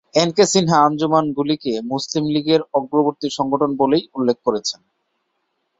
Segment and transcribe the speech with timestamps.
[0.15, 4.81] NK Sinha আঞ্জুমানগুলিকে মুসলিম লীগের অগ্রবর্তী সংগঠন বলেই উল্লেখ করেছেন।